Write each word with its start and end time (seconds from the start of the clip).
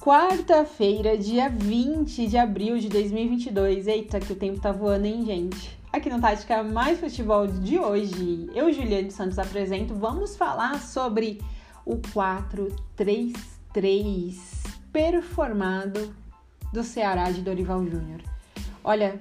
Quarta-feira, 0.00 1.18
dia 1.18 1.48
20 1.48 2.28
de 2.28 2.38
abril 2.38 2.78
de 2.78 2.88
2022. 2.88 3.88
Eita, 3.88 4.20
que 4.20 4.32
o 4.32 4.36
tempo 4.36 4.60
tá 4.60 4.70
voando, 4.70 5.06
hein, 5.06 5.24
gente? 5.24 5.76
Aqui 5.92 6.08
no 6.08 6.20
Tática 6.20 6.62
Mais 6.62 7.00
Futebol 7.00 7.48
de 7.48 7.80
hoje, 7.80 8.48
eu, 8.54 8.72
Juliane 8.72 9.10
Santos, 9.10 9.40
apresento. 9.40 9.96
Vamos 9.96 10.36
falar 10.36 10.80
sobre 10.80 11.42
o 11.84 11.96
4-3-3 11.96 14.36
performado 14.92 16.14
do 16.72 16.84
Ceará 16.84 17.32
de 17.32 17.42
Dorival 17.42 17.84
Júnior. 17.84 18.22
Olha, 18.84 19.18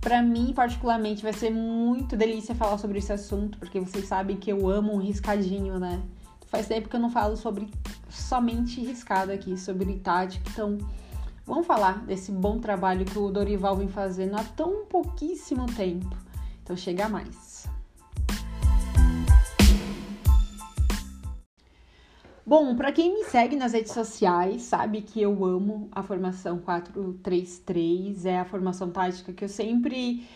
para 0.00 0.22
mim, 0.22 0.52
particularmente, 0.54 1.24
vai 1.24 1.32
ser 1.32 1.50
muito 1.50 2.16
delícia 2.16 2.54
falar 2.54 2.78
sobre 2.78 2.98
esse 2.98 3.12
assunto, 3.12 3.58
porque 3.58 3.80
vocês 3.80 4.06
sabem 4.06 4.36
que 4.36 4.52
eu 4.52 4.68
amo 4.68 4.94
um 4.94 4.98
riscadinho, 4.98 5.80
né? 5.80 6.00
Faz 6.46 6.68
tempo 6.68 6.88
que 6.88 6.96
eu 6.96 7.00
não 7.00 7.10
falo 7.10 7.36
sobre 7.36 7.68
somente 8.08 8.80
riscado 8.80 9.32
aqui, 9.32 9.58
sobre 9.58 9.98
tática. 9.98 10.48
Então, 10.50 10.78
vamos 11.44 11.66
falar 11.66 12.04
desse 12.04 12.30
bom 12.30 12.58
trabalho 12.58 13.04
que 13.04 13.18
o 13.18 13.30
Dorival 13.30 13.76
vem 13.76 13.88
fazendo 13.88 14.36
há 14.36 14.44
tão 14.44 14.86
pouquíssimo 14.86 15.66
tempo. 15.66 16.16
Então, 16.62 16.76
chega 16.76 17.08
mais. 17.08 17.54
Bom, 22.46 22.76
para 22.76 22.92
quem 22.92 23.14
me 23.14 23.24
segue 23.24 23.56
nas 23.56 23.72
redes 23.72 23.92
sociais, 23.92 24.62
sabe 24.62 25.00
que 25.00 25.20
eu 25.20 25.44
amo 25.46 25.88
a 25.90 26.02
formação 26.02 26.58
433, 26.58 28.26
é 28.26 28.38
a 28.38 28.44
formação 28.44 28.90
tática 28.90 29.32
que 29.32 29.44
eu 29.44 29.48
sempre 29.48 30.26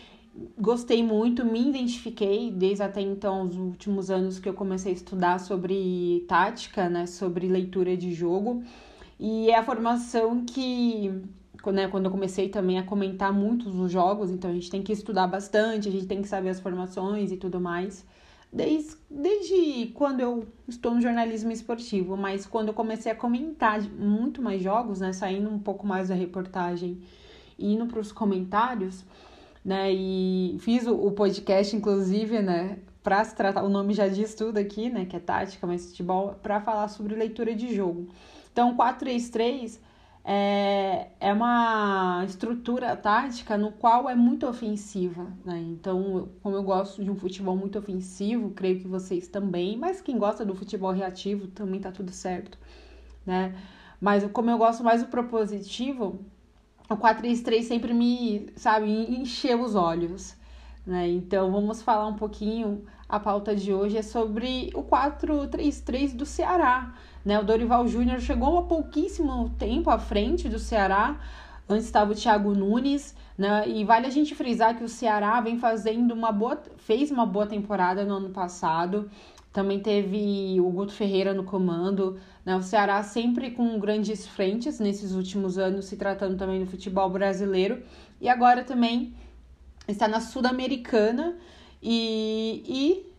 gostei 0.57 1.03
muito, 1.03 1.45
me 1.45 1.69
identifiquei 1.69 2.51
desde 2.51 2.83
até 2.83 3.01
então, 3.01 3.43
os 3.43 3.55
últimos 3.57 4.09
anos 4.09 4.39
que 4.39 4.47
eu 4.47 4.53
comecei 4.53 4.91
a 4.91 4.95
estudar 4.95 5.39
sobre 5.39 6.25
tática, 6.27 6.89
né, 6.89 7.05
sobre 7.05 7.47
leitura 7.47 7.95
de 7.97 8.13
jogo. 8.13 8.63
E 9.19 9.49
é 9.49 9.57
a 9.57 9.63
formação 9.63 10.45
que, 10.45 11.11
né, 11.73 11.87
quando 11.87 12.05
eu 12.05 12.11
comecei 12.11 12.49
também 12.49 12.79
a 12.79 12.83
comentar 12.83 13.33
muitos 13.33 13.75
os 13.75 13.91
jogos, 13.91 14.31
então 14.31 14.49
a 14.49 14.53
gente 14.53 14.69
tem 14.69 14.81
que 14.81 14.93
estudar 14.93 15.27
bastante, 15.27 15.89
a 15.89 15.91
gente 15.91 16.05
tem 16.05 16.21
que 16.21 16.27
saber 16.27 16.49
as 16.49 16.59
formações 16.59 17.31
e 17.31 17.37
tudo 17.37 17.59
mais. 17.59 18.05
Desde, 18.51 18.95
desde 19.09 19.91
quando 19.93 20.21
eu 20.21 20.47
estou 20.67 20.95
no 20.95 21.01
jornalismo 21.01 21.51
esportivo, 21.51 22.17
mas 22.17 22.47
quando 22.47 22.69
eu 22.69 22.73
comecei 22.73 23.11
a 23.11 23.15
comentar 23.15 23.79
muito 23.81 24.41
mais 24.41 24.61
jogos, 24.61 24.99
né, 24.99 25.13
saindo 25.13 25.49
um 25.49 25.59
pouco 25.59 25.85
mais 25.85 26.09
da 26.09 26.15
reportagem 26.15 26.99
e 27.59 27.73
indo 27.73 27.85
para 27.85 27.99
os 27.99 28.11
comentários, 28.11 29.05
né? 29.69 29.93
E 29.93 30.57
fiz 30.61 30.87
o, 30.87 30.95
o 30.95 31.11
podcast, 31.11 31.75
inclusive, 31.75 32.41
né? 32.41 32.79
Para 33.03 33.23
se 33.23 33.35
tratar, 33.35 33.63
o 33.63 33.69
nome 33.69 33.93
já 33.93 34.07
diz 34.07 34.33
tudo 34.33 34.57
aqui, 34.57 34.89
né? 34.89 35.05
Que 35.05 35.15
é 35.15 35.19
tática, 35.19 35.67
mas 35.67 35.89
futebol, 35.89 36.33
para 36.41 36.59
falar 36.59 36.87
sobre 36.87 37.13
leitura 37.13 37.53
de 37.53 37.75
jogo. 37.75 38.07
Então, 38.51 38.75
4-3-3 38.75 39.79
é, 40.25 41.09
é 41.19 41.31
uma 41.31 42.23
estrutura 42.25 42.95
tática 42.95 43.59
no 43.59 43.71
qual 43.71 44.09
é 44.09 44.15
muito 44.15 44.47
ofensiva, 44.47 45.27
né? 45.45 45.59
Então, 45.59 46.29
como 46.41 46.55
eu 46.55 46.63
gosto 46.63 47.03
de 47.03 47.11
um 47.11 47.15
futebol 47.15 47.55
muito 47.55 47.77
ofensivo, 47.77 48.49
creio 48.49 48.79
que 48.79 48.87
vocês 48.87 49.27
também, 49.27 49.77
mas 49.77 50.01
quem 50.01 50.17
gosta 50.17 50.43
do 50.43 50.55
futebol 50.55 50.91
reativo 50.91 51.45
também 51.45 51.79
tá 51.79 51.91
tudo 51.91 52.11
certo, 52.11 52.57
né? 53.23 53.55
Mas 54.01 54.25
como 54.31 54.49
eu 54.49 54.57
gosto 54.57 54.83
mais 54.83 55.03
do 55.03 55.09
propositivo, 55.09 56.19
o 56.89 56.97
433 56.97 57.65
sempre 57.65 57.93
me, 57.93 58.49
sabe, 58.55 58.89
encheu 58.89 59.61
os 59.61 59.75
olhos. 59.75 60.35
Né? 60.85 61.07
Então 61.09 61.51
vamos 61.51 61.81
falar 61.81 62.07
um 62.07 62.15
pouquinho. 62.15 62.83
A 63.07 63.19
pauta 63.19 63.55
de 63.55 63.73
hoje 63.73 63.97
é 63.97 64.01
sobre 64.01 64.71
o 64.73 64.81
433 64.81 66.13
do 66.13 66.25
Ceará. 66.25 66.93
Né? 67.23 67.39
O 67.39 67.43
Dorival 67.43 67.87
Júnior 67.87 68.19
chegou 68.19 68.57
há 68.57 68.63
pouquíssimo 68.63 69.49
tempo 69.57 69.89
à 69.89 69.99
frente 69.99 70.49
do 70.49 70.57
Ceará. 70.57 71.19
Antes 71.67 71.85
estava 71.85 72.11
o 72.11 72.15
Thiago 72.15 72.55
Nunes, 72.55 73.15
né? 73.37 73.69
E 73.69 73.85
vale 73.85 74.07
a 74.07 74.09
gente 74.09 74.33
frisar 74.33 74.75
que 74.75 74.83
o 74.83 74.89
Ceará 74.89 75.39
vem 75.39 75.59
fazendo 75.59 76.15
uma 76.15 76.31
boa, 76.31 76.59
fez 76.77 77.11
uma 77.11 77.27
boa 77.27 77.45
temporada 77.45 78.03
no 78.03 78.15
ano 78.15 78.29
passado. 78.31 79.07
Também 79.51 79.79
teve 79.79 80.59
o 80.61 80.69
Guto 80.69 80.93
Ferreira 80.93 81.33
no 81.33 81.43
comando. 81.43 82.19
Né? 82.45 82.55
O 82.55 82.61
Ceará 82.61 83.01
sempre 83.01 83.51
com 83.51 83.79
grandes 83.79 84.27
frentes 84.27 84.79
nesses 84.79 85.13
últimos 85.13 85.57
anos, 85.57 85.85
se 85.85 85.97
tratando 85.97 86.37
também 86.37 86.59
do 86.59 86.69
futebol 86.69 87.09
brasileiro. 87.09 87.81
E 88.21 88.29
agora 88.29 88.63
também 88.63 89.13
está 89.87 90.07
na 90.07 90.21
Sul-Americana 90.21 91.35
e, 91.81 92.63
e 92.67 93.09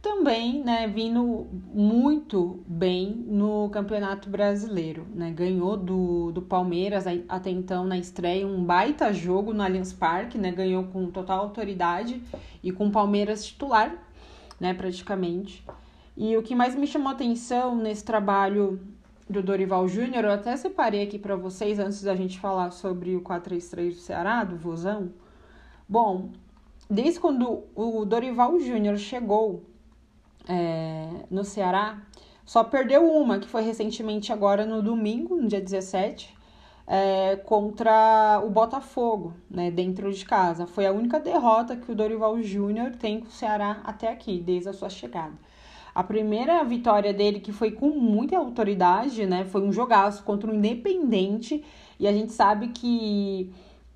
também 0.00 0.62
né, 0.62 0.86
vindo 0.86 1.46
muito 1.52 2.62
bem 2.66 3.24
no 3.26 3.68
Campeonato 3.70 4.28
Brasileiro. 4.28 5.06
Né? 5.14 5.30
Ganhou 5.30 5.76
do, 5.76 6.30
do 6.32 6.42
Palmeiras 6.42 7.04
até 7.28 7.50
então 7.50 7.84
na 7.84 7.98
estreia 7.98 8.46
um 8.46 8.62
baita 8.62 9.12
jogo 9.12 9.52
no 9.52 9.62
Allianz 9.62 9.92
Parque, 9.92 10.38
né? 10.38 10.52
ganhou 10.52 10.84
com 10.84 11.10
total 11.10 11.40
autoridade 11.40 12.22
e 12.62 12.70
com 12.70 12.88
o 12.88 12.92
Palmeiras 12.92 13.44
titular 13.44 14.07
né, 14.60 14.74
praticamente. 14.74 15.64
E 16.16 16.36
o 16.36 16.42
que 16.42 16.54
mais 16.54 16.74
me 16.74 16.86
chamou 16.86 17.12
atenção 17.12 17.76
nesse 17.76 18.04
trabalho 18.04 18.80
do 19.28 19.42
Dorival 19.42 19.86
Júnior, 19.86 20.24
eu 20.24 20.32
até 20.32 20.56
separei 20.56 21.02
aqui 21.02 21.18
para 21.18 21.36
vocês 21.36 21.78
antes 21.78 22.02
da 22.02 22.16
gente 22.16 22.38
falar 22.40 22.70
sobre 22.70 23.14
o 23.14 23.20
433 23.20 23.94
do 23.94 24.00
Ceará, 24.00 24.42
do 24.42 24.56
Vozão. 24.56 25.12
Bom, 25.88 26.30
desde 26.88 27.20
quando 27.20 27.64
o 27.74 28.04
Dorival 28.04 28.58
Júnior 28.58 28.96
chegou 28.96 29.64
é, 30.48 31.24
no 31.30 31.44
Ceará, 31.44 32.02
só 32.44 32.64
perdeu 32.64 33.06
uma, 33.06 33.38
que 33.38 33.46
foi 33.46 33.62
recentemente 33.62 34.32
agora 34.32 34.64
no 34.64 34.82
domingo, 34.82 35.36
no 35.36 35.46
dia 35.46 35.60
17, 35.60 36.34
é, 36.88 37.36
contra 37.36 38.40
o 38.42 38.48
Botafogo, 38.48 39.34
né, 39.50 39.70
dentro 39.70 40.10
de 40.10 40.24
casa. 40.24 40.66
Foi 40.66 40.86
a 40.86 40.92
única 40.92 41.20
derrota 41.20 41.76
que 41.76 41.92
o 41.92 41.94
Dorival 41.94 42.42
Júnior 42.42 42.92
tem 42.92 43.20
com 43.20 43.26
o 43.26 43.30
Ceará 43.30 43.82
até 43.84 44.08
aqui, 44.10 44.40
desde 44.40 44.70
a 44.70 44.72
sua 44.72 44.88
chegada. 44.88 45.34
A 45.94 46.02
primeira 46.02 46.64
vitória 46.64 47.12
dele, 47.12 47.40
que 47.40 47.52
foi 47.52 47.72
com 47.72 47.90
muita 47.90 48.38
autoridade, 48.38 49.26
né, 49.26 49.44
foi 49.44 49.60
um 49.60 49.70
jogaço 49.70 50.22
contra 50.22 50.50
o 50.50 50.54
Independente, 50.54 51.62
e 52.00 52.08
a 52.08 52.12
gente 52.12 52.32
sabe 52.32 52.68
que 52.68 53.52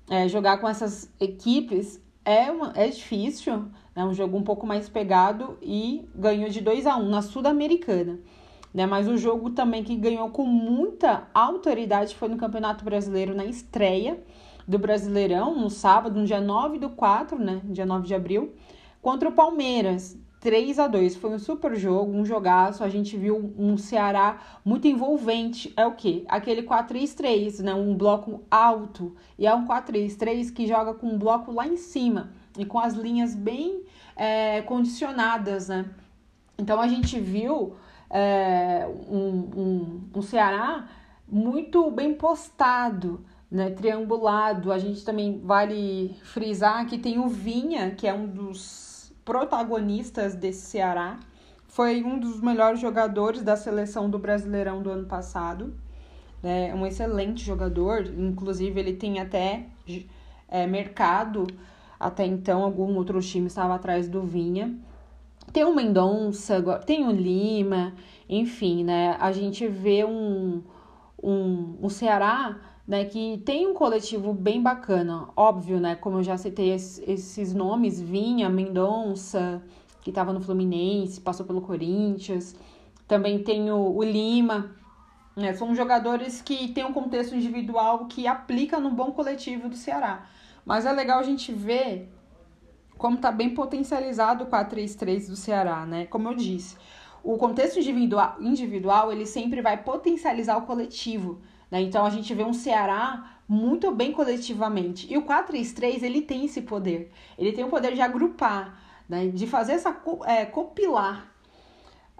é, 0.07 0.27
jogar 0.27 0.57
com 0.57 0.69
essas 0.69 1.09
equipes 1.19 1.99
é, 2.23 2.51
uma, 2.51 2.73
é 2.75 2.87
difícil, 2.87 3.65
é 3.95 4.05
um 4.05 4.13
jogo 4.13 4.37
um 4.37 4.43
pouco 4.43 4.67
mais 4.67 4.87
pegado 4.87 5.57
e 5.61 6.07
ganhou 6.13 6.49
de 6.49 6.61
2 6.61 6.85
a 6.85 6.95
1 6.97 7.01
um 7.01 7.09
na 7.09 7.21
Sul-Americana 7.21 8.19
né? 8.73 8.85
Mas 8.85 9.07
o 9.07 9.17
jogo 9.17 9.51
também 9.51 9.83
que 9.83 9.95
ganhou 9.95 10.29
com 10.29 10.45
muita 10.45 11.27
autoridade 11.33 12.15
foi 12.15 12.27
no 12.27 12.37
Campeonato 12.37 12.83
Brasileiro 12.83 13.35
na 13.35 13.45
estreia 13.45 14.21
do 14.67 14.79
Brasileirão, 14.79 15.55
no 15.55 15.69
sábado, 15.69 16.19
no 16.19 16.25
dia 16.25 16.41
9 16.41 16.79
do 16.79 16.89
4, 16.89 17.37
né? 17.37 17.61
Dia 17.65 17.85
9 17.85 18.07
de 18.07 18.15
abril, 18.15 18.53
contra 19.01 19.29
o 19.29 19.31
Palmeiras. 19.31 20.17
3 20.39 20.77
a 20.77 20.87
2 20.87 21.15
Foi 21.15 21.29
um 21.29 21.39
super 21.39 21.73
jogo, 21.73 22.11
um 22.11 22.25
jogaço. 22.25 22.83
A 22.83 22.89
gente 22.89 23.15
viu 23.15 23.53
um 23.57 23.77
Ceará 23.77 24.41
muito 24.65 24.85
envolvente. 24.85 25.71
É 25.77 25.85
o 25.85 25.93
quê? 25.93 26.25
Aquele 26.27 26.63
4-3-3, 26.63 27.59
né? 27.59 27.73
Um 27.73 27.95
bloco 27.95 28.43
alto. 28.51 29.15
E 29.39 29.47
é 29.47 29.55
um 29.55 29.65
4-3-3 29.65 30.51
que 30.51 30.67
joga 30.67 30.93
com 30.93 31.07
um 31.07 31.17
bloco 31.17 31.49
lá 31.49 31.65
em 31.65 31.77
cima 31.77 32.31
e 32.57 32.65
com 32.65 32.77
as 32.77 32.93
linhas 32.93 33.33
bem 33.33 33.83
é, 34.17 34.61
condicionadas, 34.63 35.69
né? 35.69 35.85
Então 36.57 36.79
a 36.79 36.89
gente 36.89 37.17
viu 37.21 37.75
é, 38.13 38.87
um, 39.09 39.49
um, 39.57 40.01
um 40.15 40.21
Ceará 40.21 40.87
muito 41.27 41.89
bem 41.89 42.13
postado, 42.13 43.25
né, 43.49 43.71
triangulado. 43.71 44.71
A 44.71 44.77
gente 44.77 45.03
também 45.03 45.41
vale 45.43 46.15
frisar 46.21 46.85
que 46.85 46.99
tem 46.99 47.17
o 47.17 47.27
Vinha, 47.27 47.89
que 47.89 48.07
é 48.07 48.13
um 48.13 48.27
dos 48.27 49.11
protagonistas 49.25 50.35
desse 50.35 50.61
Ceará. 50.61 51.19
Foi 51.67 52.03
um 52.03 52.19
dos 52.19 52.39
melhores 52.39 52.79
jogadores 52.79 53.41
da 53.41 53.55
seleção 53.55 54.07
do 54.07 54.19
Brasileirão 54.19 54.83
do 54.83 54.91
ano 54.91 55.07
passado. 55.07 55.73
É 56.43 56.75
um 56.75 56.85
excelente 56.85 57.43
jogador, 57.43 58.05
inclusive 58.05 58.79
ele 58.79 58.93
tem 58.93 59.19
até 59.19 59.65
é, 60.47 60.67
mercado. 60.67 61.47
Até 61.99 62.27
então, 62.27 62.63
algum 62.63 62.95
outro 62.95 63.19
time 63.21 63.47
estava 63.47 63.73
atrás 63.73 64.07
do 64.07 64.21
Vinha. 64.21 64.77
Tem 65.53 65.63
o 65.63 65.75
Mendonça, 65.75 66.61
tem 66.79 67.07
o 67.07 67.11
Lima, 67.11 67.93
enfim, 68.27 68.83
né? 68.83 69.15
A 69.19 69.31
gente 69.31 69.67
vê 69.67 70.03
um, 70.03 70.63
um, 71.21 71.77
um 71.79 71.89
Ceará 71.89 72.59
né, 72.87 73.05
que 73.05 73.41
tem 73.45 73.67
um 73.67 73.73
coletivo 73.75 74.33
bem 74.33 74.63
bacana. 74.63 75.29
Óbvio, 75.37 75.79
né? 75.79 75.95
Como 75.95 76.17
eu 76.17 76.23
já 76.23 76.37
citei 76.37 76.71
esses 76.71 77.53
nomes, 77.53 78.01
Vinha, 78.01 78.49
Mendonça, 78.49 79.63
que 80.01 80.09
estava 80.09 80.33
no 80.33 80.41
Fluminense, 80.41 81.21
passou 81.21 81.45
pelo 81.45 81.61
Corinthians. 81.61 82.55
Também 83.07 83.43
tem 83.43 83.71
o, 83.71 83.95
o 83.95 84.03
Lima. 84.03 84.75
Né, 85.35 85.53
são 85.53 85.73
jogadores 85.73 86.41
que 86.41 86.67
têm 86.73 86.85
um 86.85 86.93
contexto 86.93 87.35
individual 87.35 88.05
que 88.05 88.27
aplica 88.27 88.79
no 88.79 88.91
bom 88.91 89.11
coletivo 89.11 89.67
do 89.69 89.75
Ceará. 89.75 90.27
Mas 90.63 90.85
é 90.85 90.91
legal 90.91 91.19
a 91.19 91.23
gente 91.23 91.51
ver 91.51 92.11
como 93.03 93.17
está 93.17 93.33
bem 93.33 93.49
potencializado 93.49 94.45
o 94.45 94.47
4-3-3 94.47 95.27
do 95.27 95.35
Ceará, 95.35 95.85
né? 95.85 96.05
Como 96.05 96.29
eu 96.29 96.33
disse, 96.33 96.77
o 97.21 97.37
contexto 97.37 97.77
individual, 97.77 98.37
individual 98.39 99.11
ele 99.11 99.25
sempre 99.25 99.61
vai 99.61 99.75
potencializar 99.75 100.55
o 100.55 100.61
coletivo. 100.61 101.41
Né? 101.69 101.81
Então 101.81 102.05
a 102.05 102.09
gente 102.09 102.33
vê 102.33 102.45
um 102.45 102.53
Ceará 102.53 103.39
muito 103.45 103.91
bem 103.91 104.13
coletivamente. 104.13 105.11
E 105.11 105.17
o 105.17 105.23
4-3-3, 105.23 106.01
ele 106.01 106.21
tem 106.21 106.45
esse 106.45 106.61
poder. 106.61 107.11
Ele 107.37 107.51
tem 107.51 107.65
o 107.65 107.67
poder 107.67 107.93
de 107.93 107.99
agrupar, 107.99 108.81
né? 109.09 109.27
de 109.27 109.47
fazer 109.47 109.73
essa 109.73 109.93
é, 110.25 110.45
copilar 110.45 111.32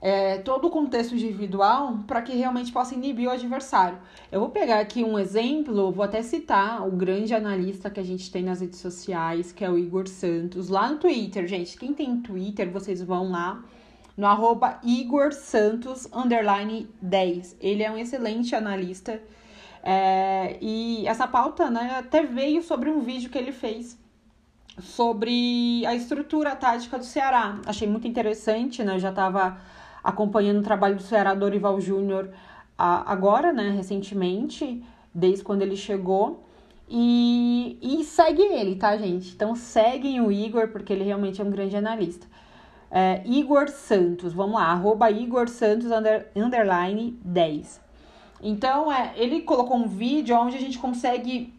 é, 0.04 0.38
todo 0.40 0.68
o 0.68 0.70
contexto 0.70 1.16
individual 1.16 2.00
para 2.06 2.22
que 2.22 2.36
realmente 2.36 2.74
possa 2.74 2.94
inibir 2.94 3.30
o 3.30 3.32
adversário. 3.32 3.98
Eu 4.30 4.42
vou 4.42 4.50
pegar 4.50 4.82
aqui 4.82 5.02
um 5.02 5.18
exemplo, 5.18 5.94
vou 5.94 6.04
até 6.04 6.22
citar 6.22 6.86
o 6.86 6.92
grande 6.92 7.34
analista 7.34 7.90
que 7.90 8.02
a 8.02 8.04
gente 8.04 8.30
tem 8.30 8.44
nas 8.44 8.60
redes 8.60 8.80
sociais, 8.80 9.54
que 9.54 9.64
é 9.64 9.72
o 9.72 9.78
Igor 9.78 10.10
Santos, 10.10 10.68
lá 10.68 10.90
no 10.90 10.98
Twitter, 10.98 11.48
gente. 11.48 11.78
Quem 11.78 11.94
tem 11.94 12.20
Twitter, 12.20 12.70
vocês 12.70 13.02
vão 13.02 13.32
lá 13.32 13.64
no 14.18 14.28
arroba 14.28 14.78
Igor 14.84 15.32
Santos 15.32 16.06
underline 16.14 16.90
10. 17.02 17.56
Ele 17.62 17.82
é 17.82 17.90
um 17.90 17.98
excelente 17.98 18.54
analista. 18.54 19.22
É, 19.82 20.58
e 20.62 21.08
essa 21.08 21.26
pauta 21.26 21.70
né, 21.70 21.96
até 21.98 22.24
veio 22.24 22.62
sobre 22.62 22.90
um 22.90 23.00
vídeo 23.00 23.30
que 23.30 23.38
ele 23.38 23.54
fez 23.54 23.98
sobre 24.82 25.86
a 25.86 25.96
estrutura 25.96 26.58
tática 26.58 26.98
do 26.98 27.06
Ceará. 27.06 27.62
Achei 27.66 27.88
muito 27.88 28.06
interessante, 28.06 28.84
né? 28.84 28.96
Eu 28.96 29.00
já 29.00 29.12
estava 29.12 29.58
acompanhando 30.04 30.60
o 30.60 30.64
trabalho 30.64 30.96
do 30.96 31.04
Ceará 31.04 31.34
Dorival 31.34 31.80
Júnior 31.80 32.30
agora, 32.78 33.54
né, 33.54 33.70
recentemente, 33.70 34.84
desde 35.14 35.44
quando 35.44 35.62
ele 35.62 35.76
chegou. 35.76 36.44
E, 36.90 37.78
e 37.82 38.04
segue 38.04 38.42
ele, 38.42 38.76
tá, 38.76 38.98
gente? 38.98 39.34
Então 39.34 39.56
seguem 39.56 40.20
o 40.20 40.32
Igor, 40.32 40.68
porque 40.68 40.92
ele 40.92 41.04
realmente 41.04 41.42
é 41.42 41.44
um 41.44 41.50
grande 41.50 41.76
analista. 41.76 42.28
É, 42.92 43.24
Igor 43.26 43.70
Santos, 43.70 44.34
vamos 44.34 44.56
lá, 44.56 44.66
arroba 44.66 45.10
Igor 45.10 45.48
Santos 45.48 45.90
under, 45.90 46.30
underline 46.36 47.18
10. 47.24 47.82
Então, 48.42 48.92
é, 48.92 49.14
ele 49.16 49.42
colocou 49.42 49.78
um 49.78 49.88
vídeo 49.88 50.36
onde 50.38 50.58
a 50.58 50.60
gente 50.60 50.78
consegue 50.78 51.54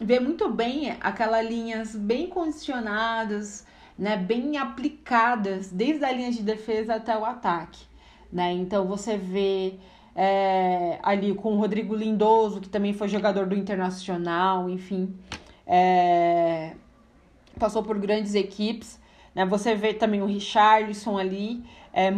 ver 0.00 0.20
muito 0.20 0.48
bem 0.48 0.96
aquelas 1.00 1.46
linhas 1.46 1.94
bem 1.94 2.26
condicionadas, 2.26 3.66
né, 3.96 4.16
bem 4.16 4.56
aplicadas, 4.56 5.70
desde 5.70 6.04
a 6.04 6.10
linha 6.10 6.32
de 6.32 6.42
defesa 6.42 6.94
até 6.94 7.16
o 7.16 7.24
ataque 7.24 7.89
né? 8.32 8.52
Então 8.52 8.86
você 8.86 9.16
vê 9.16 9.74
é, 10.14 10.98
ali 11.02 11.34
com 11.34 11.54
o 11.54 11.58
Rodrigo 11.58 11.94
Lindoso, 11.94 12.60
que 12.60 12.68
também 12.68 12.92
foi 12.92 13.08
jogador 13.08 13.46
do 13.46 13.56
Internacional, 13.56 14.68
enfim, 14.68 15.14
é, 15.66 16.74
passou 17.58 17.82
por 17.82 17.98
grandes 17.98 18.34
equipes. 18.34 18.98
Né? 19.34 19.44
Você 19.46 19.74
vê 19.74 19.94
também 19.94 20.22
o 20.22 20.26
Richarlison 20.26 21.16
ali, 21.16 21.64
é, 21.92 22.12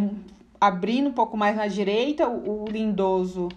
abrindo 0.60 1.08
um 1.08 1.12
pouco 1.12 1.36
mais 1.36 1.56
na 1.56 1.66
direita, 1.66 2.28
o, 2.28 2.64
o 2.64 2.68
Lindoso 2.68 3.48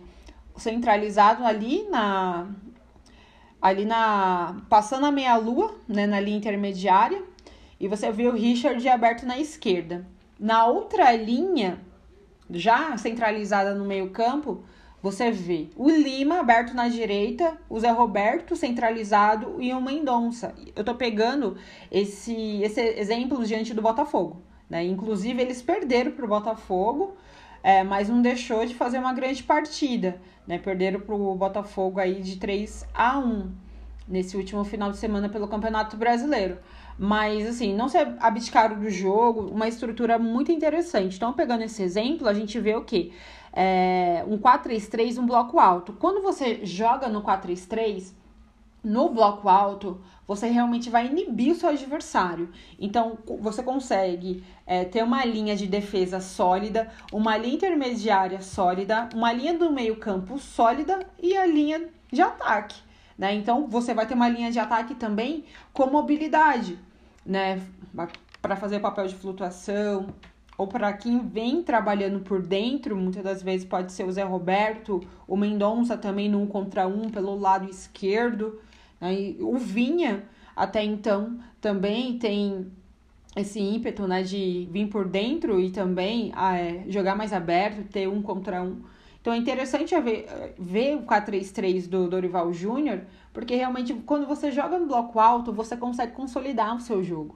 centralizado 0.57 1.43
ali 1.43 1.85
na 1.89 2.47
ali 3.61 3.83
na 3.83 4.61
passando 4.69 5.05
a 5.05 5.11
meia 5.11 5.35
lua, 5.37 5.73
né, 5.87 6.05
na 6.05 6.19
linha 6.19 6.37
intermediária, 6.37 7.21
e 7.79 7.87
você 7.87 8.11
vê 8.11 8.27
o 8.27 8.33
Richard 8.33 8.87
aberto 8.87 9.25
na 9.25 9.39
esquerda. 9.39 10.05
Na 10.39 10.67
outra 10.67 11.11
linha, 11.13 11.79
já 12.49 12.97
centralizada 12.97 13.73
no 13.73 13.85
meio-campo, 13.85 14.63
você 15.01 15.31
vê 15.31 15.69
o 15.75 15.89
Lima 15.89 16.39
aberto 16.39 16.73
na 16.73 16.87
direita, 16.87 17.57
o 17.69 17.79
Zé 17.79 17.91
Roberto 17.91 18.55
centralizado 18.55 19.61
e 19.61 19.71
o 19.71 19.79
Mendonça. 19.79 20.55
Eu 20.75 20.83
tô 20.83 20.95
pegando 20.95 21.57
esse, 21.91 22.63
esse 22.63 22.81
exemplo 22.81 23.45
diante 23.45 23.73
do 23.73 23.83
Botafogo. 23.83 24.41
Né? 24.69 24.83
Inclusive, 24.83 25.39
eles 25.39 25.61
perderam 25.61 26.11
para 26.11 26.25
o 26.25 26.27
Botafogo, 26.27 27.15
é, 27.61 27.83
mas 27.83 28.09
não 28.09 28.21
deixou 28.21 28.65
de 28.65 28.73
fazer 28.73 28.97
uma 28.97 29.13
grande 29.13 29.43
partida. 29.43 30.19
Né? 30.47 30.57
Perderam 30.57 30.99
para 30.99 31.13
o 31.13 31.35
Botafogo 31.35 31.99
aí 31.99 32.21
de 32.21 32.37
3 32.37 32.87
a 32.93 33.19
1 33.19 33.51
nesse 34.07 34.37
último 34.37 34.63
final 34.63 34.91
de 34.91 34.97
semana 34.97 35.29
pelo 35.29 35.47
Campeonato 35.47 35.97
Brasileiro. 35.97 36.57
Mas, 36.97 37.45
assim, 37.45 37.75
não 37.75 37.89
se 37.89 37.97
abdicaram 37.97 38.79
do 38.79 38.89
jogo, 38.89 39.41
uma 39.51 39.67
estrutura 39.67 40.17
muito 40.17 40.51
interessante. 40.51 41.17
Então, 41.17 41.33
pegando 41.33 41.63
esse 41.63 41.83
exemplo, 41.83 42.27
a 42.27 42.33
gente 42.33 42.59
vê 42.59 42.75
o 42.75 42.83
quê? 42.83 43.11
É, 43.51 44.23
um 44.27 44.37
4-3-3, 44.37 45.17
um 45.17 45.25
bloco 45.25 45.59
alto. 45.59 45.93
Quando 45.93 46.21
você 46.21 46.65
joga 46.65 47.09
no 47.09 47.21
4-3-3, 47.21 48.13
no 48.85 49.09
bloco 49.09 49.49
alto, 49.49 49.99
você 50.27 50.47
realmente 50.47 50.89
vai 50.89 51.07
inibir 51.07 51.51
o 51.51 51.55
seu 51.55 51.69
adversário. 51.69 52.49
Então, 52.79 53.17
você 53.39 53.61
consegue 53.61 54.43
é, 54.65 54.85
ter 54.85 55.03
uma 55.03 55.25
linha 55.25 55.55
de 55.55 55.67
defesa 55.67 56.19
sólida, 56.19 56.89
uma 57.11 57.35
linha 57.35 57.55
intermediária 57.55 58.41
sólida, 58.41 59.09
uma 59.13 59.33
linha 59.33 59.57
do 59.57 59.71
meio-campo 59.71 60.37
sólida 60.37 60.99
e 61.21 61.35
a 61.35 61.45
linha 61.45 61.89
de 62.11 62.21
ataque. 62.21 62.79
Né? 63.17 63.33
Então, 63.33 63.67
você 63.67 63.93
vai 63.93 64.05
ter 64.05 64.13
uma 64.13 64.29
linha 64.29 64.51
de 64.51 64.59
ataque 64.59 64.93
também 64.93 65.45
com 65.73 65.87
mobilidade, 65.87 66.77
né? 67.25 67.61
Para 68.41 68.55
fazer 68.55 68.77
o 68.77 68.81
papel 68.81 69.07
de 69.07 69.15
flutuação, 69.15 70.07
ou 70.57 70.67
para 70.67 70.93
quem 70.93 71.19
vem 71.27 71.63
trabalhando 71.63 72.19
por 72.21 72.41
dentro, 72.41 72.95
muitas 72.95 73.23
das 73.23 73.43
vezes 73.43 73.65
pode 73.65 73.91
ser 73.91 74.05
o 74.05 74.11
Zé 74.11 74.23
Roberto, 74.23 75.01
o 75.27 75.35
Mendonça 75.35 75.97
também 75.97 76.29
no 76.29 76.41
um 76.41 76.47
contra 76.47 76.87
um 76.87 77.09
pelo 77.09 77.37
lado 77.37 77.69
esquerdo. 77.69 78.59
Né? 79.01 79.35
o 79.39 79.57
Vinha, 79.57 80.23
até 80.55 80.83
então, 80.83 81.39
também 81.59 82.17
tem 82.17 82.71
esse 83.35 83.59
ímpeto 83.59 84.07
né, 84.07 84.23
de 84.23 84.67
vir 84.71 84.87
por 84.87 85.05
dentro 85.07 85.59
e 85.59 85.69
também 85.69 86.31
ah, 86.35 86.57
é, 86.57 86.85
jogar 86.87 87.15
mais 87.15 87.33
aberto, 87.33 87.83
ter 87.89 88.07
um 88.07 88.21
contra 88.21 88.63
um. 88.63 88.81
Então 89.25 89.33
é 89.33 89.37
interessante 89.37 89.99
ver, 90.01 90.27
ver 90.55 90.97
o 90.97 91.01
4-3-3 91.01 91.89
do 91.89 92.07
Dorival 92.07 92.53
Júnior, 92.53 93.01
porque 93.33 93.55
realmente 93.55 93.91
quando 94.05 94.27
você 94.27 94.51
joga 94.51 94.77
no 94.77 94.85
bloco 94.85 95.19
alto, 95.19 95.51
você 95.51 95.75
consegue 95.75 96.11
consolidar 96.11 96.75
o 96.75 96.79
seu 96.79 97.03
jogo. 97.03 97.35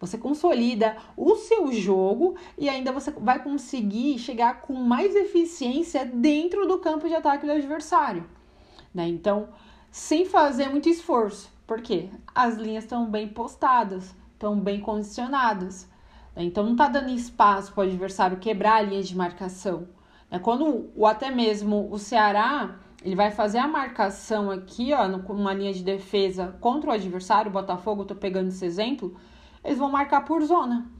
Você 0.00 0.16
consolida 0.16 0.96
o 1.14 1.36
seu 1.36 1.70
jogo 1.74 2.36
e 2.56 2.70
ainda 2.70 2.90
você 2.90 3.10
vai 3.10 3.42
conseguir 3.42 4.18
chegar 4.18 4.62
com 4.62 4.72
mais 4.72 5.14
eficiência 5.14 6.06
dentro 6.06 6.66
do 6.66 6.78
campo 6.78 7.06
de 7.06 7.14
ataque 7.14 7.44
do 7.44 7.52
adversário. 7.52 8.24
Né? 8.94 9.06
Então, 9.06 9.50
sem 9.90 10.24
fazer 10.24 10.70
muito 10.70 10.88
esforço. 10.88 11.52
porque 11.66 12.08
As 12.34 12.54
linhas 12.56 12.84
estão 12.84 13.10
bem 13.10 13.28
postadas, 13.28 14.14
estão 14.32 14.58
bem 14.58 14.80
condicionadas. 14.80 15.86
Né? 16.34 16.44
Então, 16.44 16.64
não 16.64 16.72
está 16.72 16.88
dando 16.88 17.10
espaço 17.10 17.74
para 17.74 17.84
o 17.84 17.86
adversário 17.86 18.38
quebrar 18.38 18.76
a 18.76 18.82
linha 18.82 19.02
de 19.02 19.14
marcação. 19.14 19.94
É 20.30 20.38
quando 20.38 20.90
o 20.94 21.06
até 21.06 21.30
mesmo 21.30 21.88
o 21.90 21.98
Ceará 21.98 22.76
ele 23.02 23.14
vai 23.14 23.30
fazer 23.30 23.58
a 23.58 23.68
marcação 23.68 24.50
aqui, 24.50 24.92
ó, 24.92 25.06
numa 25.06 25.54
linha 25.54 25.72
de 25.72 25.84
defesa 25.84 26.56
contra 26.60 26.90
o 26.90 26.92
adversário, 26.92 27.50
o 27.50 27.52
Botafogo, 27.52 28.04
tô 28.04 28.16
pegando 28.16 28.48
esse 28.48 28.64
exemplo, 28.64 29.14
eles 29.62 29.78
vão 29.78 29.90
marcar 29.90 30.24
por 30.24 30.42
zona. 30.42 30.90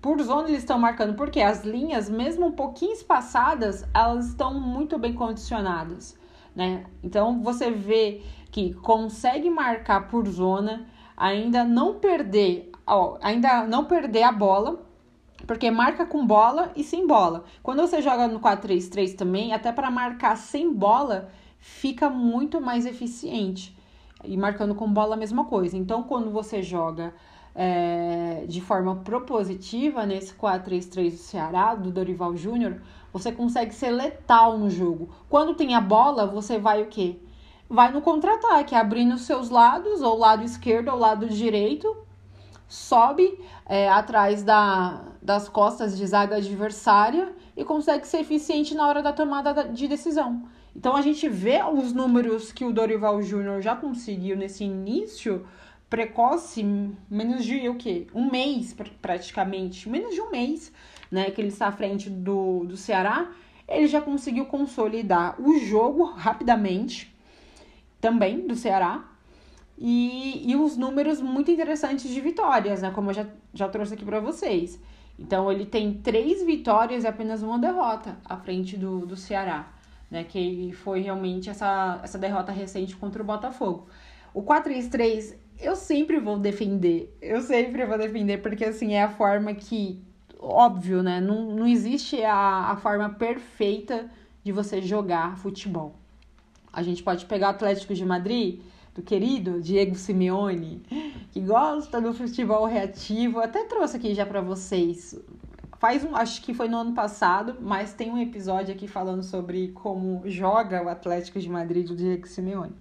Por 0.00 0.20
zona 0.20 0.48
eles 0.48 0.58
estão 0.58 0.78
marcando, 0.78 1.14
porque 1.14 1.40
as 1.40 1.64
linhas, 1.64 2.10
mesmo 2.10 2.46
um 2.46 2.52
pouquinho 2.52 2.92
espaçadas, 2.92 3.88
elas 3.94 4.28
estão 4.28 4.54
muito 4.54 4.98
bem 4.98 5.14
condicionadas, 5.14 6.18
né? 6.54 6.84
Então 7.02 7.40
você 7.42 7.70
vê 7.70 8.20
que 8.50 8.74
consegue 8.74 9.48
marcar 9.48 10.08
por 10.08 10.26
zona, 10.26 10.86
ainda 11.16 11.64
não 11.64 12.00
perder, 12.00 12.72
ó, 12.86 13.16
ainda 13.22 13.66
não 13.66 13.84
perder 13.84 14.24
a 14.24 14.32
bola, 14.32 14.84
porque 15.46 15.70
marca 15.70 16.06
com 16.06 16.26
bola 16.26 16.72
e 16.74 16.82
sem 16.82 17.06
bola. 17.06 17.44
Quando 17.62 17.80
você 17.80 18.00
joga 18.00 18.28
no 18.28 18.40
4-3-3 18.40 19.14
também, 19.14 19.52
até 19.52 19.72
para 19.72 19.90
marcar 19.90 20.36
sem 20.36 20.72
bola, 20.72 21.30
fica 21.58 22.08
muito 22.10 22.60
mais 22.60 22.86
eficiente. 22.86 23.76
E 24.24 24.36
marcando 24.36 24.74
com 24.74 24.90
bola 24.90 25.14
a 25.14 25.18
mesma 25.18 25.44
coisa. 25.44 25.76
Então, 25.76 26.02
quando 26.02 26.30
você 26.30 26.62
joga 26.62 27.12
é, 27.54 28.44
de 28.48 28.60
forma 28.60 28.96
propositiva 28.96 30.06
nesse 30.06 30.34
4-3-3 30.34 31.10
do 31.10 31.16
Ceará, 31.16 31.74
do 31.74 31.90
Dorival 31.90 32.36
Júnior, 32.36 32.80
você 33.12 33.30
consegue 33.30 33.74
ser 33.74 33.90
letal 33.90 34.58
no 34.58 34.68
jogo. 34.68 35.10
Quando 35.28 35.54
tem 35.54 35.74
a 35.74 35.80
bola, 35.80 36.26
você 36.26 36.58
vai 36.58 36.82
o 36.82 36.86
quê? 36.86 37.18
Vai 37.68 37.92
no 37.92 38.02
contra-ataque, 38.02 38.74
abrindo 38.74 39.16
seus 39.18 39.50
lados, 39.50 40.02
ou 40.02 40.18
lado 40.18 40.42
esquerdo 40.42 40.88
ou 40.88 40.98
lado 40.98 41.28
direito, 41.28 41.96
sobe 42.68 43.38
é, 43.66 43.88
atrás 43.88 44.42
da, 44.42 45.04
das 45.20 45.48
costas 45.48 45.96
de 45.96 46.06
zaga 46.06 46.36
adversária 46.36 47.32
e 47.56 47.64
consegue 47.64 48.06
ser 48.06 48.18
eficiente 48.18 48.74
na 48.74 48.86
hora 48.86 49.02
da 49.02 49.12
tomada 49.12 49.68
de 49.68 49.86
decisão. 49.86 50.42
Então 50.74 50.96
a 50.96 51.02
gente 51.02 51.28
vê 51.28 51.62
os 51.62 51.92
números 51.92 52.52
que 52.52 52.64
o 52.64 52.72
Dorival 52.72 53.22
Júnior 53.22 53.62
já 53.62 53.76
conseguiu 53.76 54.36
nesse 54.36 54.64
início 54.64 55.46
precoce, 55.88 56.64
menos 57.08 57.44
de 57.44 57.68
o 57.68 57.76
quê? 57.76 58.08
Um 58.12 58.28
mês 58.28 58.74
praticamente, 59.00 59.88
menos 59.88 60.12
de 60.14 60.20
um 60.20 60.30
mês, 60.30 60.72
né, 61.10 61.30
que 61.30 61.40
ele 61.40 61.48
está 61.48 61.68
à 61.68 61.72
frente 61.72 62.10
do, 62.10 62.64
do 62.64 62.76
Ceará, 62.76 63.30
ele 63.68 63.86
já 63.86 64.00
conseguiu 64.00 64.46
consolidar 64.46 65.40
o 65.40 65.58
jogo 65.60 66.04
rapidamente, 66.04 67.14
também 68.00 68.46
do 68.46 68.56
Ceará, 68.56 69.04
e, 69.76 70.50
e 70.50 70.56
os 70.56 70.76
números 70.76 71.20
muito 71.20 71.50
interessantes 71.50 72.10
de 72.10 72.20
vitórias, 72.20 72.82
né? 72.82 72.90
Como 72.90 73.10
eu 73.10 73.14
já, 73.14 73.26
já 73.52 73.68
trouxe 73.68 73.94
aqui 73.94 74.04
para 74.04 74.20
vocês. 74.20 74.80
Então 75.18 75.50
ele 75.50 75.66
tem 75.66 75.94
três 75.94 76.44
vitórias 76.44 77.04
e 77.04 77.06
apenas 77.06 77.42
uma 77.42 77.58
derrota 77.58 78.16
à 78.24 78.36
frente 78.36 78.76
do, 78.76 79.06
do 79.06 79.16
Ceará. 79.16 79.72
né? 80.10 80.24
Que 80.24 80.72
foi 80.72 81.00
realmente 81.00 81.50
essa, 81.50 82.00
essa 82.02 82.18
derrota 82.18 82.52
recente 82.52 82.96
contra 82.96 83.22
o 83.22 83.26
Botafogo. 83.26 83.86
O 84.32 84.42
4-3-3 84.42 85.36
eu 85.60 85.76
sempre 85.76 86.18
vou 86.18 86.38
defender. 86.38 87.16
Eu 87.20 87.40
sempre 87.40 87.84
vou 87.86 87.98
defender, 87.98 88.38
porque 88.38 88.64
assim, 88.64 88.94
é 88.94 89.02
a 89.02 89.08
forma 89.08 89.54
que. 89.54 90.02
Óbvio, 90.38 91.02
né? 91.02 91.20
Não, 91.20 91.56
não 91.56 91.66
existe 91.66 92.22
a, 92.22 92.70
a 92.70 92.76
forma 92.76 93.08
perfeita 93.08 94.10
de 94.42 94.52
você 94.52 94.82
jogar 94.82 95.38
futebol. 95.38 95.94
A 96.70 96.82
gente 96.82 97.02
pode 97.02 97.24
pegar 97.24 97.46
o 97.46 97.50
Atlético 97.50 97.94
de 97.94 98.04
Madrid, 98.04 98.60
do 98.94 99.02
querido 99.02 99.60
Diego 99.60 99.94
Simeone, 99.94 100.82
que 101.32 101.40
gosta 101.40 102.00
do 102.00 102.14
futebol 102.14 102.66
reativo. 102.66 103.40
Até 103.40 103.64
trouxe 103.64 103.96
aqui 103.96 104.14
já 104.14 104.24
para 104.24 104.40
vocês. 104.40 105.18
Faz 105.78 106.04
um, 106.04 106.14
acho 106.14 106.40
que 106.42 106.54
foi 106.54 106.68
no 106.68 106.78
ano 106.78 106.94
passado, 106.94 107.56
mas 107.60 107.92
tem 107.92 108.10
um 108.10 108.18
episódio 108.18 108.74
aqui 108.74 108.88
falando 108.88 109.22
sobre 109.22 109.68
como 109.68 110.22
joga 110.24 110.82
o 110.82 110.88
Atlético 110.88 111.40
de 111.40 111.48
Madrid 111.48 111.86
do 111.86 111.96
Diego 111.96 112.26
Simeone 112.26 112.74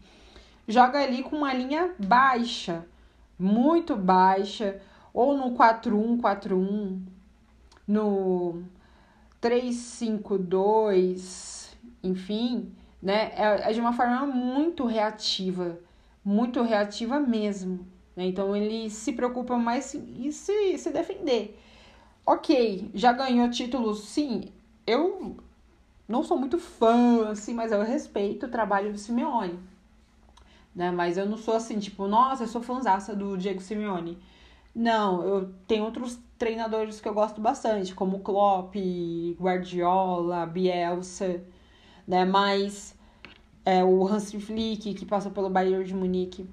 joga 0.68 1.00
ali 1.00 1.24
com 1.24 1.38
uma 1.38 1.54
linha 1.54 1.96
baixa, 2.00 2.86
muito 3.38 3.96
baixa, 3.96 4.82
ou 5.14 5.38
no 5.38 5.52
4-1-4-1, 5.52 7.00
no 7.88 8.64
3-5-2, 9.42 11.70
enfim, 12.02 12.74
né? 13.02 13.32
É, 13.36 13.70
é, 13.70 13.74
de 13.74 13.80
uma 13.80 13.94
forma 13.94 14.26
muito 14.26 14.86
reativa, 14.86 15.78
muito 16.24 16.62
reativa 16.62 17.20
mesmo. 17.20 17.88
Né? 18.16 18.26
Então 18.28 18.56
ele 18.56 18.90
se 18.90 19.14
preocupa 19.14 19.58
mais 19.58 19.94
em 19.96 20.32
se, 20.32 20.78
se 20.78 20.92
defender. 20.92 21.60
Ok, 22.26 22.90
já 22.94 23.14
ganhou 23.14 23.50
títulos, 23.50 24.06
sim. 24.06 24.52
Eu 24.88 25.38
não 26.08 26.24
sou 26.24 26.38
muito 26.38 26.60
fã, 26.60 27.30
assim, 27.30 27.54
mas 27.54 27.72
eu 27.72 27.82
respeito 27.84 28.46
o 28.46 28.50
trabalho 28.50 28.92
do 28.92 28.98
Simeone 28.98 29.60
né? 30.76 30.92
Mas 30.92 31.18
eu 31.18 31.26
não 31.26 31.38
sou 31.38 31.56
assim, 31.56 31.80
tipo, 31.80 32.08
nossa, 32.08 32.44
eu 32.44 32.48
sou 32.48 32.62
fãzaça 32.62 33.16
do 33.16 33.38
Diego 33.38 33.62
Simeone. 33.62 34.18
Não, 34.76 35.24
eu 35.24 35.54
tenho 35.68 35.84
outros 35.86 36.20
treinadores 36.38 37.00
que 37.00 37.08
eu 37.08 37.14
gosto 37.14 37.40
bastante, 37.40 37.94
como 37.94 38.20
Klopp, 38.20 38.76
Guardiola, 39.40 40.46
Bielsa, 40.46 41.44
né? 42.08 42.26
Mas 42.26 42.96
é, 43.66 43.84
o 43.84 44.08
Hansi 44.08 44.40
Flick, 44.40 44.94
que 44.94 45.06
passou 45.06 45.32
pelo 45.32 45.50
Bayern 45.50 45.84
de 45.84 45.94
Munique. 45.94 46.48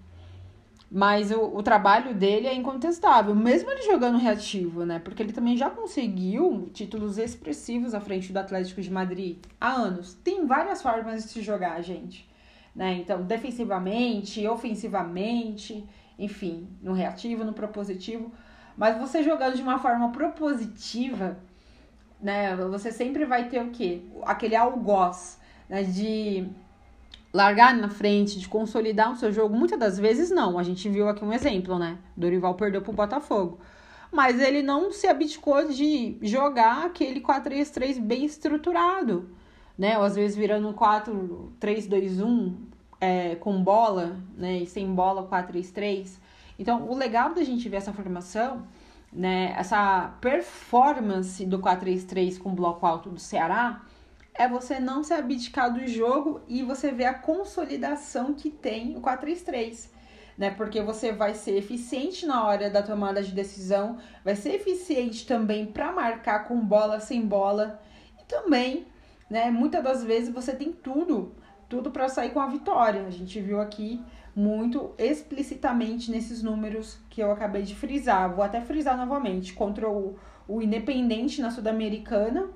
Mas 0.90 1.30
o, 1.30 1.56
o 1.56 1.62
trabalho 1.62 2.14
dele 2.14 2.48
é 2.48 2.54
incontestável, 2.54 3.34
mesmo 3.34 3.70
ele 3.70 3.82
jogando 3.82 4.18
reativo, 4.18 4.84
né? 4.84 4.98
Porque 4.98 5.22
ele 5.22 5.32
também 5.32 5.56
já 5.56 5.70
conseguiu 5.70 6.68
títulos 6.72 7.16
expressivos 7.16 7.94
à 7.94 8.00
frente 8.00 8.32
do 8.32 8.38
Atlético 8.38 8.82
de 8.82 8.90
Madrid 8.90 9.38
há 9.60 9.72
anos. 9.72 10.14
Tem 10.14 10.46
várias 10.46 10.82
formas 10.82 11.22
de 11.22 11.30
se 11.30 11.42
jogar, 11.42 11.80
gente 11.80 12.28
né? 12.74 12.94
Então, 12.94 13.22
defensivamente, 13.22 14.46
ofensivamente, 14.46 15.86
enfim, 16.18 16.68
no 16.82 16.92
reativo, 16.92 17.44
no 17.44 17.52
propositivo. 17.52 18.32
Mas 18.76 18.98
você 18.98 19.22
jogando 19.22 19.56
de 19.56 19.62
uma 19.62 19.78
forma 19.78 20.10
propositiva, 20.12 21.38
né? 22.20 22.56
Você 22.56 22.92
sempre 22.92 23.24
vai 23.24 23.48
ter 23.48 23.62
o 23.62 23.70
quê? 23.70 24.02
Aquele 24.22 24.56
algoz, 24.56 25.38
né? 25.68 25.82
De 25.82 26.48
largar 27.32 27.74
na 27.76 27.88
frente, 27.88 28.38
de 28.38 28.48
consolidar 28.48 29.12
o 29.12 29.16
seu 29.16 29.32
jogo. 29.32 29.56
Muitas 29.56 29.78
das 29.78 29.98
vezes 29.98 30.30
não. 30.30 30.58
A 30.58 30.62
gente 30.62 30.88
viu 30.88 31.08
aqui 31.08 31.24
um 31.24 31.32
exemplo, 31.32 31.78
né? 31.78 31.98
Dorival 32.16 32.54
perdeu 32.54 32.82
pro 32.82 32.92
Botafogo. 32.92 33.58
Mas 34.12 34.40
ele 34.40 34.62
não 34.62 34.90
se 34.90 35.06
abdicou 35.06 35.68
de 35.68 36.18
jogar 36.22 36.86
aquele 36.86 37.20
4-3-3 37.20 38.00
bem 38.00 38.24
estruturado 38.24 39.28
né? 39.80 39.96
Ou 39.96 40.04
às 40.04 40.14
vezes 40.14 40.36
virando 40.36 40.70
4, 40.74 41.54
3, 41.58 41.86
2, 41.86 42.20
1, 42.20 42.56
é, 43.00 43.34
com 43.36 43.64
bola, 43.64 44.20
né? 44.36 44.58
E 44.58 44.66
sem 44.66 44.94
bola 44.94 45.22
4, 45.22 45.52
3, 45.52 45.70
3. 45.70 46.20
Então, 46.58 46.86
o 46.86 46.94
legal 46.94 47.32
da 47.32 47.42
gente 47.42 47.66
ver 47.66 47.78
essa 47.78 47.90
formação, 47.90 48.66
né? 49.10 49.54
Essa 49.56 50.14
performance 50.20 51.46
do 51.46 51.58
4, 51.60 51.80
3, 51.80 52.04
3 52.04 52.38
com 52.38 52.54
bloco 52.54 52.84
alto 52.84 53.08
do 53.08 53.18
Ceará 53.18 53.80
é 54.34 54.48
você 54.48 54.80
não 54.80 55.02
se 55.02 55.12
abdicar 55.12 55.72
do 55.72 55.86
jogo 55.86 56.40
e 56.48 56.62
você 56.62 56.92
ver 56.92 57.06
a 57.06 57.14
consolidação 57.14 58.34
que 58.34 58.50
tem 58.50 58.96
o 58.96 59.00
4, 59.00 59.20
3, 59.20 59.42
3 59.42 60.00
né? 60.38 60.50
Porque 60.50 60.80
você 60.80 61.12
vai 61.12 61.34
ser 61.34 61.56
eficiente 61.58 62.24
na 62.24 62.46
hora 62.46 62.70
da 62.70 62.82
tomada 62.82 63.22
de 63.22 63.32
decisão, 63.32 63.98
vai 64.24 64.34
ser 64.34 64.54
eficiente 64.54 65.26
também 65.26 65.66
para 65.66 65.92
marcar 65.92 66.44
com 66.48 66.58
bola 66.64 66.98
sem 66.98 67.26
bola 67.26 67.82
e 68.18 68.24
também 68.24 68.86
né? 69.30 69.48
Muitas 69.48 69.84
das 69.84 70.02
vezes 70.02 70.34
você 70.34 70.52
tem 70.52 70.72
tudo, 70.72 71.32
tudo 71.68 71.92
para 71.92 72.08
sair 72.08 72.30
com 72.30 72.40
a 72.40 72.48
vitória. 72.48 73.06
A 73.06 73.10
gente 73.10 73.40
viu 73.40 73.60
aqui 73.60 74.02
muito 74.34 74.92
explicitamente 74.98 76.10
nesses 76.10 76.42
números 76.42 76.98
que 77.08 77.22
eu 77.22 77.30
acabei 77.30 77.62
de 77.62 77.76
frisar. 77.76 78.34
Vou 78.34 78.44
até 78.44 78.60
frisar 78.60 78.96
novamente 78.96 79.52
contra 79.52 79.88
o, 79.88 80.18
o 80.48 80.60
Independente 80.60 81.40
na 81.40 81.52
Sul-Americana. 81.52 82.50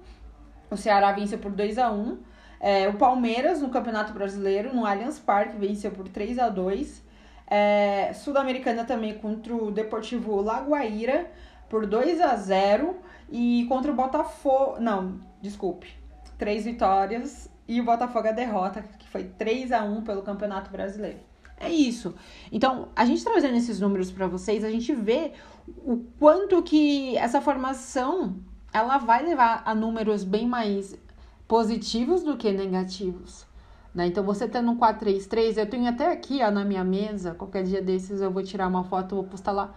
O 0.71 0.77
Ceará 0.77 1.13
venceu 1.13 1.39
por 1.39 1.51
2 1.51 1.79
a 1.79 1.91
1 1.91 2.19
é, 2.61 2.89
O 2.89 2.95
Palmeiras 2.95 3.61
no 3.61 3.69
Campeonato 3.69 4.13
Brasileiro, 4.13 4.75
no 4.75 4.87
Allianz 4.87 5.19
Parque, 5.19 5.57
venceu 5.57 5.91
por 5.91 6.09
3 6.09 6.39
a 6.39 6.49
2 6.49 7.05
é, 7.47 8.13
Sul-Americana 8.15 8.85
também 8.85 9.19
contra 9.19 9.55
o 9.55 9.71
Deportivo 9.71 10.41
Lagoaíra 10.41 11.31
por 11.69 11.87
2 11.87 12.21
a 12.21 12.35
0 12.37 12.97
E 13.31 13.67
contra 13.69 13.91
o 13.91 13.95
Botafogo. 13.95 14.81
Não, 14.81 15.21
desculpe 15.41 16.05
três 16.39 16.65
vitórias 16.65 17.51
e 17.67 17.81
o 17.81 17.85
Botafogo 17.85 18.29
a 18.29 18.33
derrota, 18.33 18.83
que 18.99 19.09
foi 19.09 19.25
3 19.25 19.73
a 19.73 19.83
1 19.83 20.03
pelo 20.03 20.23
Campeonato 20.23 20.71
Brasileiro. 20.71 21.19
É 21.59 21.69
isso. 21.69 22.15
Então, 22.51 22.89
a 22.95 23.05
gente 23.05 23.25
trazendo 23.25 23.57
esses 23.57 23.81
números 23.81 24.11
para 24.11 24.27
vocês, 24.27 24.65
a 24.65 24.71
gente 24.71 24.93
vê 24.93 25.33
o 25.67 25.99
quanto 26.19 26.63
que 26.63 27.17
essa 27.17 27.41
formação 27.41 28.37
ela 28.75 28.99
vai 28.99 29.25
levar 29.25 29.63
a 29.65 29.73
números 29.73 30.25
bem 30.25 30.49
mais 30.49 30.99
positivos 31.47 32.25
do 32.25 32.37
que 32.37 32.51
negativos. 32.51 33.47
Né? 33.95 34.09
Então, 34.09 34.25
você 34.25 34.49
tendo 34.49 34.73
um 34.73 34.77
4-3-3, 34.77 35.57
eu 35.57 35.71
tenho 35.71 35.89
até 35.89 36.11
aqui 36.11 36.43
ó, 36.43 36.51
na 36.51 36.65
minha 36.65 36.83
mesa, 36.83 37.35
qualquer 37.35 37.63
dia 37.63 37.81
desses 37.81 38.21
eu 38.21 38.33
vou 38.33 38.43
tirar 38.43 38.67
uma 38.67 38.83
foto, 38.83 39.15
vou 39.15 39.25
postar 39.25 39.53
lá, 39.53 39.73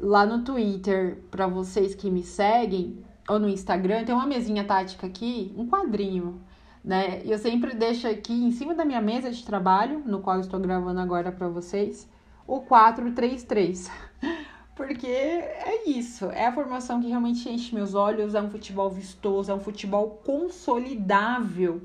lá 0.00 0.26
no 0.26 0.42
Twitter 0.42 1.22
para 1.30 1.46
vocês 1.46 1.94
que 1.94 2.10
me 2.10 2.24
seguem, 2.24 3.04
ou 3.28 3.38
no 3.38 3.48
Instagram, 3.48 4.04
tem 4.04 4.14
uma 4.14 4.26
mesinha 4.26 4.64
tática 4.64 5.06
aqui, 5.06 5.54
um 5.56 5.68
quadrinho, 5.68 6.40
né? 6.82 7.22
Eu 7.24 7.38
sempre 7.38 7.74
deixo 7.74 8.08
aqui 8.08 8.32
em 8.32 8.50
cima 8.50 8.74
da 8.74 8.84
minha 8.84 9.00
mesa 9.00 9.30
de 9.30 9.44
trabalho, 9.44 10.02
no 10.04 10.20
qual 10.20 10.40
estou 10.40 10.58
gravando 10.58 10.98
agora 10.98 11.30
para 11.30 11.48
vocês, 11.48 12.08
o 12.46 12.62
433. 12.62 13.88
Porque 14.78 15.08
é 15.08 15.90
isso, 15.90 16.26
é 16.26 16.46
a 16.46 16.52
formação 16.52 17.00
que 17.00 17.08
realmente 17.08 17.48
enche 17.48 17.74
meus 17.74 17.94
olhos, 17.94 18.36
é 18.36 18.40
um 18.40 18.48
futebol 18.48 18.88
vistoso, 18.88 19.50
é 19.50 19.54
um 19.54 19.58
futebol 19.58 20.22
consolidável 20.24 21.82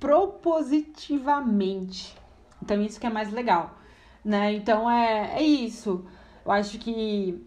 propositivamente. 0.00 2.16
Então 2.60 2.82
isso 2.82 2.98
que 2.98 3.06
é 3.06 3.10
mais 3.10 3.32
legal, 3.32 3.78
né? 4.24 4.52
Então 4.54 4.90
é, 4.90 5.34
é 5.36 5.42
isso. 5.44 6.04
Eu 6.44 6.50
acho 6.50 6.80
que 6.80 7.40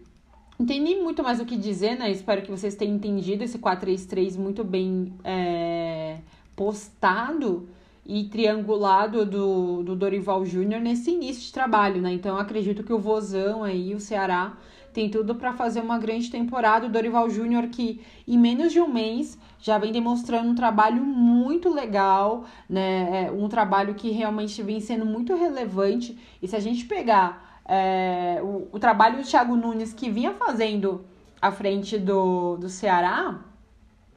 entendi 0.58 0.94
muito 0.94 1.22
mais 1.22 1.40
o 1.40 1.44
que 1.44 1.58
dizer, 1.58 1.98
né? 1.98 2.10
Espero 2.10 2.40
que 2.40 2.50
vocês 2.50 2.74
tenham 2.74 2.96
entendido 2.96 3.44
esse 3.44 3.58
433 3.58 4.34
muito 4.38 4.64
bem 4.64 5.12
é, 5.22 6.20
postado 6.56 7.68
e 8.06 8.24
triangulado 8.24 9.26
do, 9.26 9.82
do 9.82 9.94
Dorival 9.94 10.46
Júnior 10.46 10.80
nesse 10.80 11.10
início 11.10 11.42
de 11.42 11.52
trabalho, 11.52 12.00
né? 12.00 12.14
Então, 12.14 12.38
acredito 12.38 12.82
que 12.82 12.94
o 12.94 12.98
Vozão 12.98 13.62
aí, 13.62 13.94
o 13.94 14.00
Ceará, 14.00 14.56
tem 14.96 15.10
tudo 15.10 15.34
para 15.34 15.52
fazer 15.52 15.80
uma 15.80 15.98
grande 15.98 16.30
temporada. 16.30 16.86
O 16.86 16.88
Dorival 16.88 17.28
Júnior, 17.28 17.66
que 17.66 18.00
em 18.26 18.38
menos 18.38 18.72
de 18.72 18.80
um 18.80 18.88
mês 18.88 19.38
já 19.60 19.76
vem 19.76 19.92
demonstrando 19.92 20.48
um 20.48 20.54
trabalho 20.54 21.04
muito 21.04 21.68
legal, 21.68 22.46
né? 22.66 23.26
É 23.26 23.30
um 23.30 23.46
trabalho 23.46 23.94
que 23.94 24.10
realmente 24.10 24.62
vem 24.62 24.80
sendo 24.80 25.04
muito 25.04 25.36
relevante. 25.36 26.18
E 26.40 26.48
se 26.48 26.56
a 26.56 26.60
gente 26.60 26.86
pegar 26.86 27.60
é, 27.68 28.40
o, 28.42 28.68
o, 28.72 28.78
trabalho 28.78 29.18
do 29.18 29.22
Thiago 29.22 29.54
Nunes 29.54 29.92
que 29.92 30.08
vinha 30.08 30.32
fazendo 30.32 31.04
à 31.42 31.52
frente 31.52 31.98
do, 31.98 32.56
do 32.56 32.70
Ceará, 32.70 33.38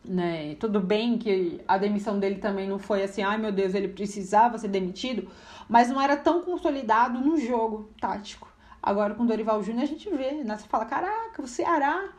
né? 0.06 0.56
Tudo 0.62 0.80
bem 0.80 1.18
que 1.18 1.60
a 1.68 1.78
demissão 1.78 2.18
dele 2.18 2.36
também 2.36 2.70
não 2.70 2.80
foi 2.80 3.04
assim, 3.04 3.22
ai 3.22 3.38
meu 3.38 3.52
Deus, 3.52 3.74
ele 3.74 3.90
precisava 3.90 4.58
ser 4.58 4.70
demitido, 4.70 5.28
mas 5.68 5.90
não 5.90 6.00
era 6.00 6.16
tão 6.16 6.42
consolidado 6.42 7.20
no 7.20 7.38
jogo 7.38 7.90
tático. 8.00 8.48
Agora 8.82 9.14
com 9.14 9.26
Dorival 9.26 9.62
Júnior 9.64 9.84
a 9.84 9.88
gente 9.88 10.10
vê, 10.10 10.44
né? 10.44 10.58
Você 10.58 10.68
fala, 10.68 10.86
caraca, 10.86 11.42
o 11.42 11.48
Ceará 11.48 12.10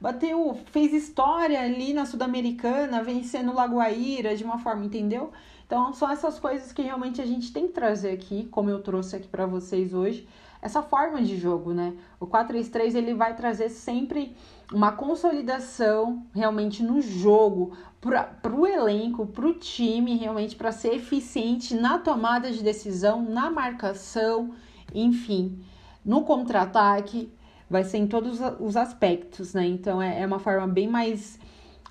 bateu, 0.00 0.58
fez 0.66 0.92
história 0.92 1.60
ali 1.60 1.92
na 1.92 2.06
Sul-Americana, 2.06 3.02
vencendo 3.02 3.50
o 3.50 3.54
Lagoaíra 3.54 4.36
de 4.36 4.44
uma 4.44 4.58
forma, 4.58 4.84
entendeu? 4.84 5.30
Então 5.66 5.92
são 5.92 6.10
essas 6.10 6.38
coisas 6.38 6.72
que 6.72 6.82
realmente 6.82 7.20
a 7.20 7.26
gente 7.26 7.52
tem 7.52 7.66
que 7.66 7.72
trazer 7.72 8.10
aqui, 8.10 8.48
como 8.50 8.70
eu 8.70 8.82
trouxe 8.82 9.16
aqui 9.16 9.28
para 9.28 9.46
vocês 9.46 9.94
hoje 9.94 10.26
essa 10.62 10.82
forma 10.82 11.22
de 11.22 11.38
jogo, 11.38 11.72
né? 11.72 11.94
O 12.18 12.26
4-3-3 12.26 12.94
ele 12.94 13.14
vai 13.14 13.34
trazer 13.34 13.70
sempre 13.70 14.36
uma 14.72 14.92
consolidação 14.92 16.26
realmente 16.34 16.82
no 16.82 17.00
jogo, 17.00 17.72
para 18.00 18.54
o 18.54 18.66
elenco, 18.66 19.26
para 19.26 19.46
o 19.46 19.54
time, 19.54 20.16
realmente 20.16 20.56
para 20.56 20.72
ser 20.72 20.94
eficiente 20.94 21.74
na 21.74 21.98
tomada 21.98 22.50
de 22.50 22.62
decisão, 22.62 23.22
na 23.22 23.50
marcação, 23.50 24.54
enfim, 24.94 25.58
no 26.04 26.22
contra-ataque, 26.22 27.32
vai 27.68 27.84
ser 27.84 27.98
em 27.98 28.06
todos 28.06 28.40
os 28.58 28.76
aspectos, 28.76 29.54
né? 29.54 29.66
Então 29.66 30.00
é, 30.00 30.20
é 30.20 30.26
uma 30.26 30.38
forma 30.38 30.66
bem 30.66 30.88
mais 30.88 31.38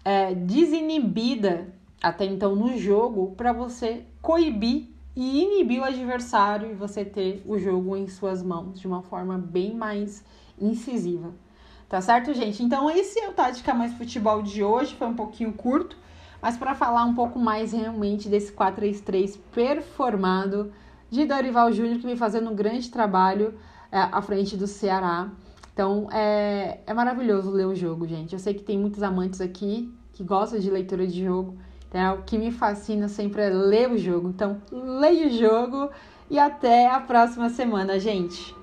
é, 0.04 0.34
desinibida 0.34 1.74
até 2.01 2.25
então 2.25 2.56
no 2.56 2.78
jogo 2.78 3.34
para 3.36 3.51
você 3.51 4.06
coibir 4.22 4.89
e 5.16 5.44
inibir 5.44 5.82
o 5.82 5.84
adversário 5.84 6.72
e 6.72 6.74
você 6.74 7.04
ter 7.04 7.44
o 7.46 7.58
jogo 7.58 7.96
em 7.96 8.08
suas 8.08 8.42
mãos 8.42 8.80
de 8.80 8.88
uma 8.88 9.01
forma 9.01 9.38
bem 9.38 9.74
mais 9.74 10.24
incisiva. 10.60 11.34
Tá 11.89 12.00
certo, 12.00 12.34
gente? 12.34 12.62
Então, 12.62 12.89
esse 12.89 13.20
é 13.20 13.28
o 13.28 13.34
Tática 13.34 13.74
Mais 13.74 13.92
Futebol 13.94 14.44
de 14.44 14.63
hoje. 14.63 14.94
Foi 14.94 15.08
um 15.08 15.16
pouquinho 15.16 15.51
curto, 15.54 15.98
mas 16.39 16.56
para 16.56 16.75
falar 16.75 17.04
um 17.04 17.16
pouco 17.16 17.39
mais 17.39 17.74
realmente 17.74 18.30
desse 18.30 18.54
4-3-3 18.54 19.39
performado 19.51 20.72
de 21.10 21.25
Dorival 21.25 21.72
Júnior, 21.74 21.98
que 21.98 22.06
vem 22.06 22.16
fazendo 22.16 22.51
um 22.51 22.56
grande 22.56 22.89
trabalho 22.92 23.56
à 23.91 24.22
frente 24.22 24.55
do 24.55 24.67
Ceará. 24.67 25.29
Então, 25.74 26.10
é, 26.12 26.79
é 26.86 26.93
maravilhoso 26.93 27.50
ler 27.50 27.65
o 27.65 27.74
jogo, 27.74 28.05
gente. 28.05 28.34
Eu 28.34 28.39
sei 28.39 28.53
que 28.53 28.63
tem 28.63 28.77
muitos 28.77 29.01
amantes 29.01 29.39
aqui 29.39 29.93
que 30.13 30.24
gostam 30.24 30.60
de 30.60 30.69
leitura 30.69 31.08
de 31.08 31.24
jogo. 31.24 31.58
Então, 31.88 32.15
o 32.15 32.24
que 32.24 32.38
me 32.38 32.51
fascina 32.51 33.08
sempre 33.08 33.43
é 33.43 33.50
ler 33.50 33.89
o 33.89 33.98
jogo. 33.98 34.29
Então, 34.29 34.62
leia 34.72 35.27
o 35.27 35.31
jogo 35.31 35.89
e 36.29 36.38
até 36.38 36.89
a 36.89 37.00
próxima 37.00 37.50
semana, 37.50 38.00
gente. 38.00 38.59